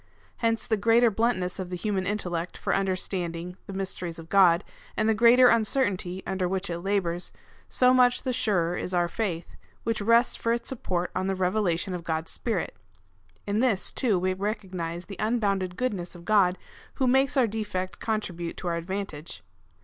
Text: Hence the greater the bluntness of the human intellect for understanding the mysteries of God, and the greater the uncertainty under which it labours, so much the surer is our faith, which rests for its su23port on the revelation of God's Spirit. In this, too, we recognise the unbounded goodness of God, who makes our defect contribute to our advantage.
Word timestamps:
Hence 0.37 0.65
the 0.65 0.77
greater 0.77 1.11
the 1.11 1.15
bluntness 1.15 1.59
of 1.59 1.69
the 1.69 1.75
human 1.75 2.07
intellect 2.07 2.57
for 2.57 2.73
understanding 2.75 3.55
the 3.67 3.73
mysteries 3.73 4.17
of 4.17 4.29
God, 4.29 4.63
and 4.97 5.07
the 5.07 5.13
greater 5.13 5.47
the 5.47 5.53
uncertainty 5.55 6.23
under 6.25 6.47
which 6.47 6.71
it 6.71 6.79
labours, 6.79 7.31
so 7.69 7.93
much 7.93 8.23
the 8.23 8.33
surer 8.33 8.75
is 8.75 8.95
our 8.95 9.07
faith, 9.07 9.55
which 9.83 10.01
rests 10.01 10.35
for 10.35 10.53
its 10.53 10.71
su23port 10.73 11.09
on 11.15 11.27
the 11.27 11.35
revelation 11.35 11.93
of 11.93 12.03
God's 12.03 12.31
Spirit. 12.31 12.75
In 13.45 13.59
this, 13.59 13.91
too, 13.91 14.17
we 14.17 14.33
recognise 14.33 15.05
the 15.05 15.17
unbounded 15.19 15.77
goodness 15.77 16.15
of 16.15 16.25
God, 16.25 16.57
who 16.95 17.05
makes 17.05 17.37
our 17.37 17.45
defect 17.45 17.99
contribute 17.99 18.57
to 18.57 18.67
our 18.69 18.77
advantage. 18.77 19.43